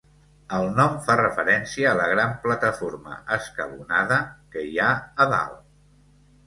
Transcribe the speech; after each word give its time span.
El 0.59 0.69
nom 0.77 0.95
fa 1.09 1.17
referència 1.19 1.91
a 1.91 1.99
la 1.99 2.07
gran 2.13 2.33
plataforma 2.47 3.21
escalonada 3.39 4.21
que 4.57 4.69
hi 4.71 4.85
ha 4.89 4.93
a 5.27 5.31
dalt. 5.37 5.67